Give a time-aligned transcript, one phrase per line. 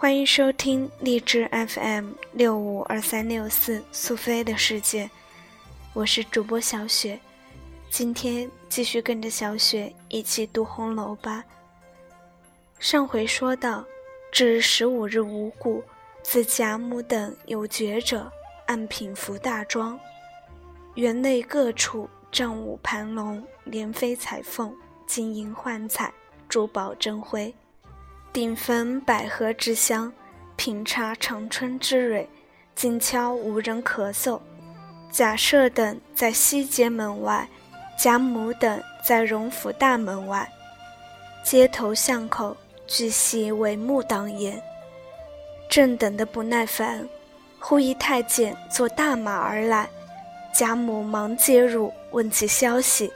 [0.00, 5.10] 欢迎收听荔枝 FM 六五二三六四苏菲的世界，
[5.92, 7.20] 我是主播小雪，
[7.90, 11.44] 今天继续跟着小雪一起读红楼吧。
[12.78, 13.84] 上回说到，
[14.32, 15.84] 至十五日无故，
[16.22, 18.32] 自贾母等有觉者，
[18.64, 20.00] 按品服大庄，
[20.94, 24.74] 园内各处帐舞盘龙，莲飞彩凤，
[25.06, 26.10] 金银幻彩，
[26.48, 27.54] 珠宝珍辉。
[28.32, 30.12] 顶焚百合之香，
[30.54, 32.28] 品茶长春之蕊，
[32.76, 34.40] 静悄无人咳嗽。
[35.10, 37.48] 贾赦等在西街门外，
[37.98, 40.48] 贾母等在荣府大门外，
[41.44, 44.62] 街头巷口俱系帷幕挡严。
[45.68, 47.04] 正等得不耐烦，
[47.58, 49.88] 忽一太监坐大马而来，
[50.54, 53.12] 贾母忙接入，问其消息。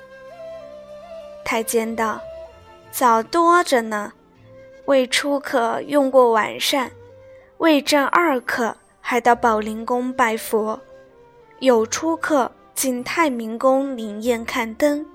[1.45, 2.21] 太监道
[2.91, 4.13] ：“早多着呢。”
[4.87, 6.91] 未出客用过晚膳，
[7.59, 10.79] 未正二刻还到宝灵宫拜佛；
[11.61, 15.07] 有出客进太明宫领宴看灯，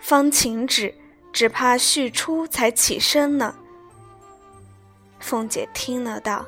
[0.00, 0.94] 方请旨，
[1.32, 3.54] 只怕续出才起身呢。
[5.20, 6.46] 凤姐听了道：“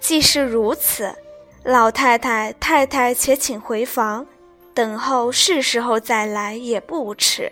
[0.00, 1.14] 既是如此，
[1.62, 4.26] 老太太、太太且请回房，
[4.74, 7.50] 等候是时候再来也不迟。”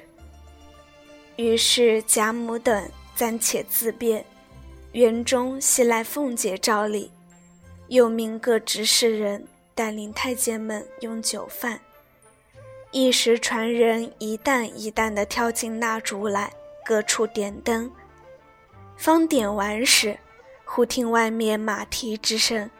[1.37, 2.91] 于是贾母等。
[3.19, 4.24] 暂且自便，
[4.92, 7.11] 园中袭来凤姐照例，
[7.88, 9.44] 又命各执事人
[9.75, 11.80] 带领太监们用酒饭。
[12.92, 16.52] 一时传人一担一担地挑进蜡烛来，
[16.84, 17.91] 各处点灯。
[18.97, 20.16] 方点完时，
[20.64, 22.70] 忽听外面马蹄之声，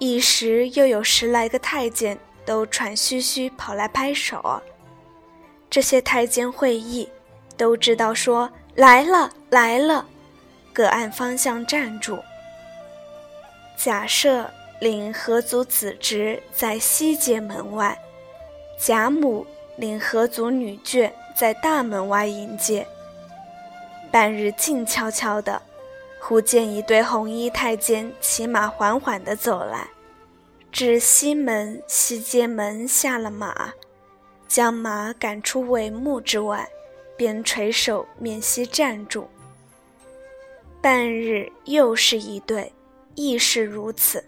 [0.00, 4.60] 一时又有十来个太监都喘吁吁跑来拍手。
[5.70, 7.08] 这些太监会意，
[7.56, 8.50] 都知道说。
[8.78, 10.06] 来了来了，
[10.72, 12.16] 各按方向站住。
[13.76, 14.46] 贾赦
[14.78, 17.98] 领何族子侄在西街门外，
[18.78, 19.44] 贾母
[19.74, 22.86] 领何族女眷在大门外迎接。
[24.12, 25.60] 半日静悄悄的，
[26.20, 29.88] 忽见一对红衣太监骑马缓缓地走来，
[30.70, 33.72] 至西门西街门下了马，
[34.46, 36.68] 将马赶出帷幕之外。
[37.18, 39.28] 便垂手面西站住。
[40.80, 42.72] 半日又是一对，
[43.16, 44.24] 亦是如此。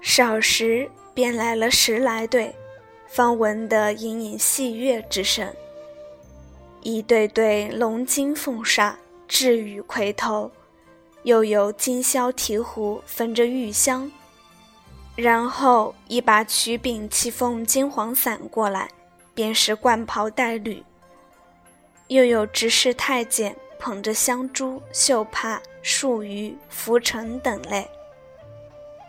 [0.00, 2.54] 少时便来了十来对，
[3.08, 5.52] 方闻得隐隐戏乐之声。
[6.82, 8.94] 一对对龙金凤煞，
[9.28, 10.52] 雉羽魁头，
[11.24, 14.08] 又有金箫提壶焚着玉香，
[15.16, 18.88] 然后一把曲柄七凤金黄伞过来，
[19.34, 20.80] 便是冠袍带履。
[22.08, 27.88] 又有执事太监捧着香珠、绣帕、束鱼、拂尘等类，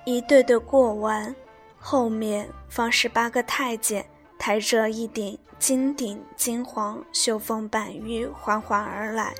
[0.04, 1.36] 一对对过完，
[1.78, 4.04] 后面方十八个太监
[4.40, 9.36] 抬着一顶金顶金黄绣凤板玉缓缓而来。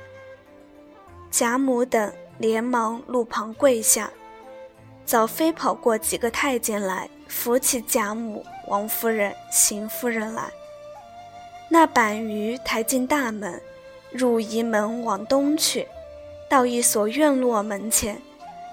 [1.30, 4.08] 贾母等连忙路旁跪下，
[5.04, 10.48] 早飞跑过几个太监来扶起贾母、王夫人、邢夫人来。
[11.68, 13.60] 那板鱼抬进大门，
[14.10, 15.86] 入仪门往东去，
[16.48, 18.20] 到一所院落门前，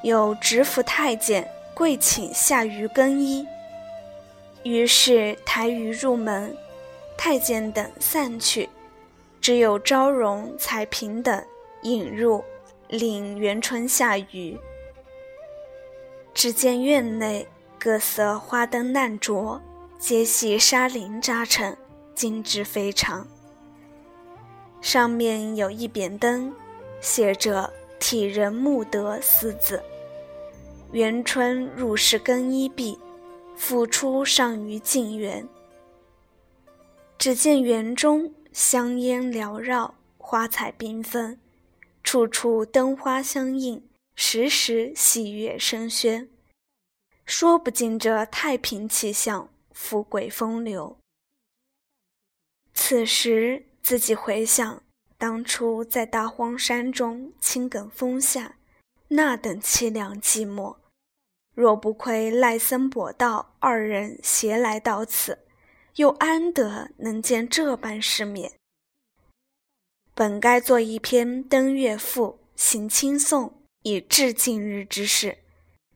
[0.01, 3.45] 有执府太监跪请下鱼更衣。
[4.63, 6.55] 于是抬鱼入门，
[7.17, 8.69] 太监等散去，
[9.41, 11.43] 只有昭容、彩萍等
[11.83, 12.43] 引入，
[12.87, 14.57] 领元春下鱼。
[16.33, 17.45] 只见院内
[17.77, 19.61] 各色花灯烂灼，
[19.99, 21.75] 皆系纱绫扎成。
[22.15, 23.27] 精致非常，
[24.81, 26.53] 上面有一匾灯，
[27.01, 29.83] 写着“体仁慕德”四字。
[30.91, 32.97] 元春入室更衣毕，
[33.57, 35.45] 复出上于静园。
[37.17, 41.37] 只见园中香烟缭绕，花彩缤纷，
[42.03, 43.83] 处处灯花相映，
[44.15, 46.27] 时时喜悦声喧，
[47.25, 50.97] 说不尽这太平气象，富贵风流。
[52.75, 54.83] 此时自己回想
[55.17, 58.57] 当初在大荒山中青埂峰下，
[59.07, 60.75] 那等凄凉寂寞，
[61.55, 65.47] 若不亏赖僧跛道二人携来到此，
[65.95, 68.51] 又安得能见这般世面？
[70.13, 75.39] 本该做一篇登月赋，行轻颂，以致今日之事，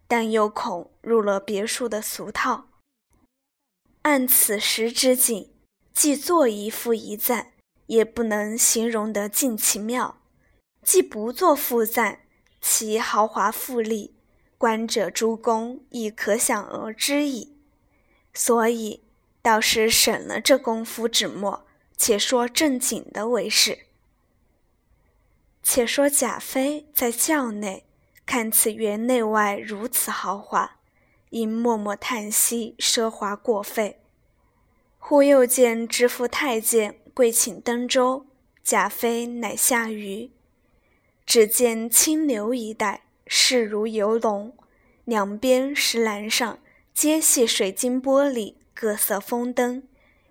[0.08, 2.70] 但又恐入了别墅的俗套。
[4.04, 5.52] 按此时之景。
[6.00, 7.52] 既作一赋一赞，
[7.88, 10.16] 也不能形容得尽其妙；
[10.82, 12.22] 既不作赋赞，
[12.62, 14.16] 其豪华富丽，
[14.58, 17.58] 观者诸公亦可想而知矣。
[18.34, 19.04] 所以，
[19.42, 21.68] 倒是省了这功夫纸墨，
[21.98, 23.80] 且说正经的为是。
[25.62, 27.86] 且说贾妃在轿内
[28.26, 30.78] 看此园内外如此豪华，
[31.32, 34.00] 因默默叹息奢华过费。
[35.00, 38.28] 忽又见知府太监跪请登舟，
[38.64, 40.30] 贾妃乃下舆。
[41.26, 44.54] 只见清流一带，势如游龙，
[45.06, 46.60] 两边石栏上
[46.94, 49.84] 皆系水晶玻璃，各色风灯，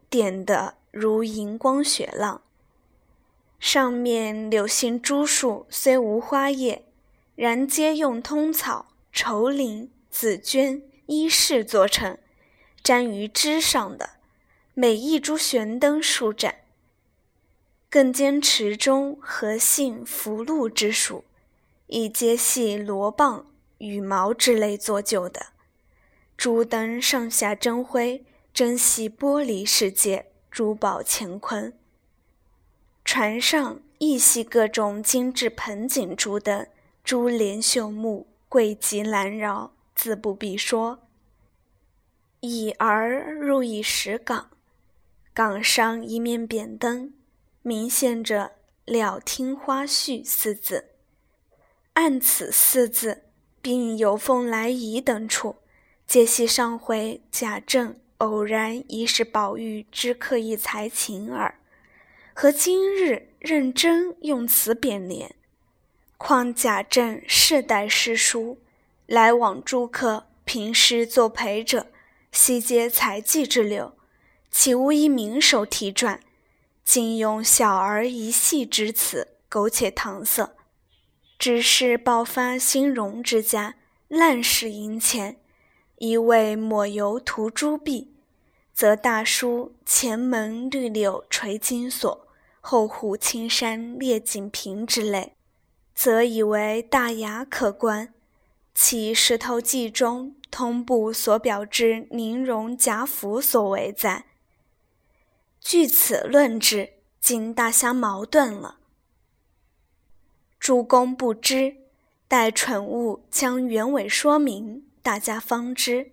[0.09, 2.43] 点得如银光雪浪。
[3.59, 6.85] 上面柳杏珠树虽无花叶，
[7.35, 12.17] 然皆用通草、绸绫、紫绢、衣饰做成，
[12.85, 14.11] 粘于枝上的，
[14.81, 16.55] 每一株悬灯数盏。
[17.91, 21.25] 更兼池中荷杏、福禄之属，
[21.89, 23.47] 亦皆系罗棒、
[23.79, 25.47] 羽毛之类做就的。
[26.37, 31.77] 珠灯上下争辉，真系玻璃世界，珠宝乾坤。
[33.05, 36.69] 船上亦系各种精致盆景珠灯，
[37.03, 41.01] 珠帘绣幕，贵极难饶，自不必说。
[42.39, 44.51] 已而入一石岗，
[45.39, 47.15] 岗上一面扁灯。
[47.63, 50.87] 明现着“了听花絮”四字，
[51.93, 53.23] 按此四字，
[53.63, 55.55] 并有凤来仪等处，
[56.09, 61.61] 皆系上回贾政偶然遗失宝玉之刻意才情耳，
[62.35, 65.37] 和今日认真用此匾联。
[66.17, 68.59] 况贾政世代诗书，
[69.07, 71.87] 来往诸客，平时作陪者，
[72.33, 73.93] 悉皆才技之流，
[74.51, 76.21] 岂无一名手题撰？
[76.85, 80.55] 竟用小儿一戏之词，苟且搪塞，
[81.39, 83.75] 只是爆发兴荣之家，
[84.09, 85.37] 滥使银钱，
[85.99, 88.15] 一味抹油涂朱壁，
[88.73, 92.27] 则大书前门绿柳垂金锁，
[92.61, 95.35] 后户青山列锦屏之类，
[95.95, 98.15] 则以为大雅可观。
[98.75, 104.25] 其石头记中通部所表之宁荣贾府所为在。
[105.71, 108.79] 据此论之，竟大相矛盾了。
[110.59, 111.77] 诸公不知，
[112.27, 116.13] 待蠢物将原委说明，大家方知。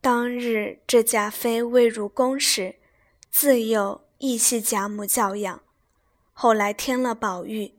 [0.00, 2.76] 当日这贾妃未入宫时，
[3.32, 5.60] 自幼亦系贾母教养，
[6.32, 7.74] 后来添了宝玉，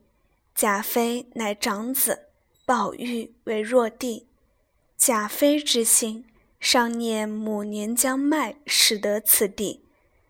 [0.54, 2.28] 贾妃乃长子，
[2.66, 4.28] 宝玉为弱弟。
[4.98, 6.26] 贾妃之心，
[6.60, 9.85] 尚念母年将迈，使得此地。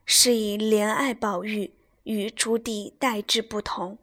[0.09, 1.75] 是以怜爱宝玉
[2.05, 3.99] 与朱棣待之不同，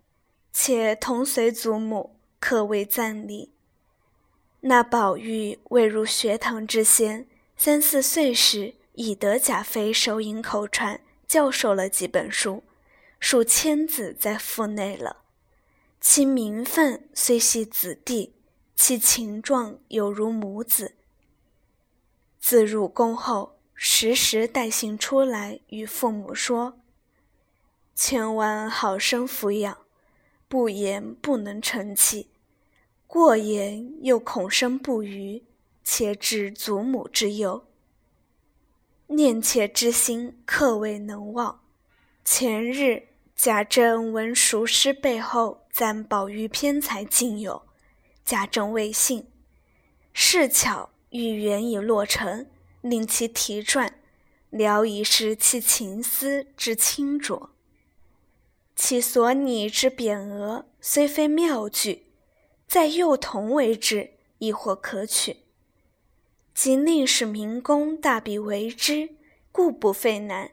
[0.52, 3.54] 且同随祖母，可谓赞礼。
[4.60, 12.64] 那宝玉未入学堂之先，三四岁时已得贾妃手引口传，教授了几本书，
[13.22, 15.24] 数千字在腹内了。
[16.02, 18.36] 其名分虽系子弟，
[18.76, 20.96] 其情状有如母子。
[22.42, 23.58] 自入宫后。
[23.86, 26.80] 时时带信出来与父母说
[27.94, 29.78] ：“千万好生抚养，
[30.48, 32.28] 不言不能成器；
[33.06, 35.44] 过言又恐生不虞，
[35.84, 37.66] 且致祖母之忧。
[39.08, 41.60] 念妾之心，可未能忘。
[42.24, 47.64] 前日贾政闻熟诗背后赞宝玉偏才竟有，
[48.24, 49.28] 贾政未信，
[50.14, 52.48] 是巧玉缘已落成。”
[52.84, 53.90] 令其题撰，
[54.50, 57.50] 聊以示其情思之清浊。
[58.76, 62.08] 其所拟之匾额，虽非妙句，
[62.68, 65.38] 在幼童为之，亦或可取。
[66.54, 69.12] 即令使民工大笔为之，
[69.54, 70.52] 故不费难。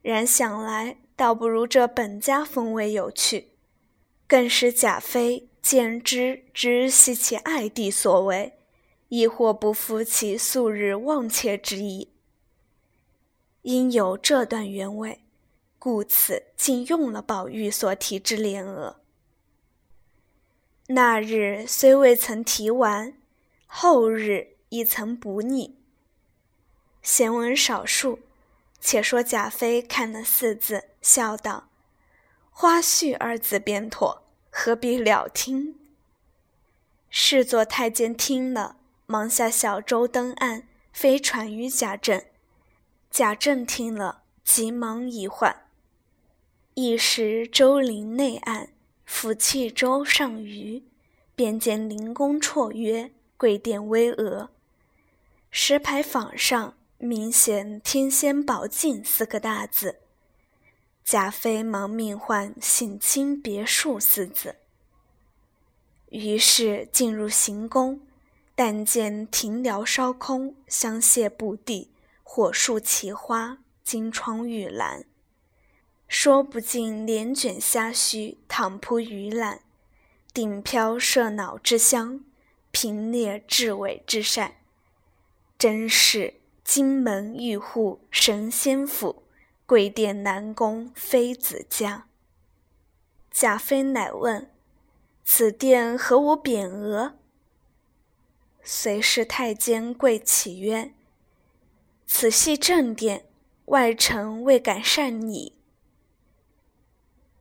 [0.00, 3.50] 然想来，倒不如这本家风味有趣，
[4.26, 8.59] 更使贾妃见之，知悉其爱弟所为。
[9.10, 12.12] 亦或不负其素日忘切之意，
[13.62, 15.24] 因有这段原委，
[15.80, 19.00] 故此竟用了宝玉所题之联额。
[20.86, 23.16] 那日虽未曾提完，
[23.66, 25.80] 后日亦曾补拟。
[27.02, 28.20] 闲文少述，
[28.80, 31.68] 且说贾妃看了四字，笑道
[32.52, 35.80] ：“花絮二字便妥，何必了听？”
[37.10, 38.76] 侍作太监听了。
[39.10, 42.22] 忙下小舟登岸，飞传于贾政。
[43.10, 45.64] 贾政听了，急忙移唤。
[46.74, 48.68] 一时舟临内岸，
[49.04, 50.84] 抚弃舟上鱼，
[51.34, 54.50] 便见灵公绰约，贵殿巍峨。
[55.50, 59.96] 石牌坊上明显“天仙宝镜”四个大字。
[61.02, 64.54] 贾妃忙命唤“省亲别墅”四字。
[66.10, 68.00] 于是进入行宫，
[68.62, 71.90] 但见庭寮烧空，香榭布地，
[72.22, 75.06] 火树奇花，金窗玉栏，
[76.06, 79.60] 说不尽帘卷虾须，躺铺鱼缆，
[80.34, 82.22] 顶飘麝脑之香，
[82.70, 84.56] 平列雉尾之扇，
[85.58, 89.22] 真是金门玉户神仙府。
[89.64, 92.06] 贵殿南宫妃子家。
[93.30, 94.50] 贾妃乃问
[95.24, 97.14] ：“此殿何无匾额？”
[98.62, 100.92] 随侍太监跪启曰
[102.06, 103.24] ：“此系正殿，
[103.66, 105.54] 外臣未敢擅拟。”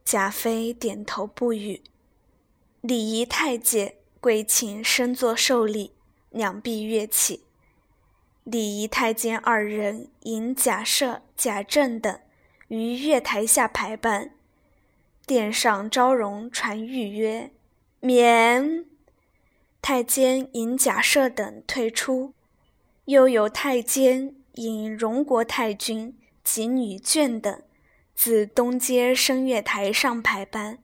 [0.04, 1.84] 贾妃点头不语。
[2.82, 5.92] 礼仪太监跪请升座受礼，
[6.30, 7.44] 两臂跃起。
[8.46, 12.20] 礼仪太监二人引贾赦、贾政等
[12.70, 14.32] 于月台下排班，
[15.28, 17.52] 殿上昭容传谕曰
[18.00, 18.86] ：“免。”
[19.82, 22.34] 太监引贾赦等退出，
[23.06, 27.62] 又有太监引荣国太君及女眷等
[28.14, 30.80] 自东街升月台上排班。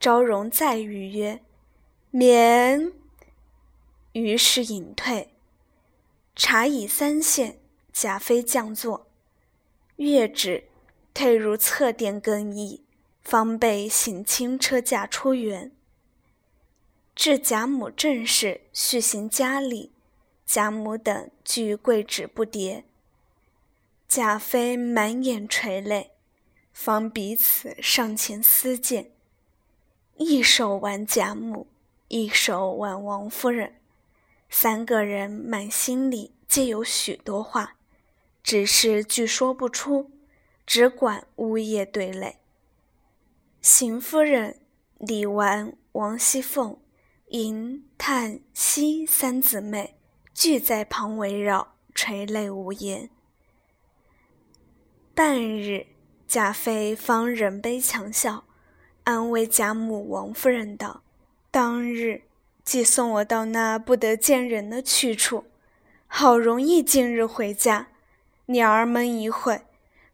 [0.00, 1.40] 昭容再谕曰
[2.10, 2.92] ：“免。”
[4.12, 5.34] 于是隐退。
[6.34, 7.58] 茶已三献，
[7.92, 9.08] 贾妃降座，
[9.96, 10.64] 月止，
[11.14, 12.84] 退入侧殿更衣，
[13.22, 15.72] 方备省亲车驾出园。
[17.18, 19.90] 至贾母正室，续行家礼，
[20.46, 22.84] 贾母等俱跪止不迭。
[24.06, 26.12] 贾妃满眼垂泪，
[26.72, 29.10] 方彼此上前私见，
[30.14, 31.66] 一手挽贾母，
[32.06, 33.80] 一手挽王夫人。
[34.48, 37.74] 三个人满心里皆有许多话，
[38.44, 40.12] 只是俱说不出，
[40.64, 42.36] 只管呜咽对泪。
[43.60, 44.60] 邢夫人、
[44.98, 46.78] 李纨、王熙凤、
[47.30, 49.98] 迎、叹、息三姊妹
[50.32, 53.10] 俱在旁围绕，垂泪无言。
[55.14, 55.86] 半日，
[56.26, 58.44] 贾妃方忍悲强笑，
[59.04, 61.02] 安慰贾母、王夫人道
[61.50, 62.22] ：“当日。”
[62.64, 65.46] 既送我到那不得见人的去处，
[66.06, 67.88] 好容易今日回家，
[68.46, 69.62] 鸟儿们一会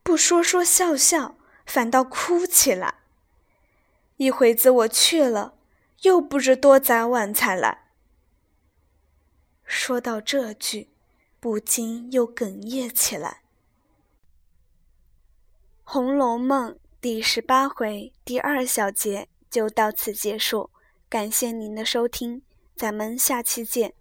[0.04, 1.34] 不说说笑笑，
[1.66, 2.94] 反倒哭起来。
[4.18, 5.54] 一会子我去了，
[6.04, 7.84] 又不知多早晚才来。
[9.64, 10.90] 说到这句，
[11.40, 13.40] 不禁又哽咽起来。
[15.90, 20.68] 《红楼梦》第十八回第二小节就到此结束。
[21.08, 22.42] 感谢您的收听，
[22.76, 23.94] 咱们下期见。